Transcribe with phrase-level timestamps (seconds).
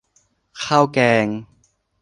[0.63, 1.27] ข้าวแกง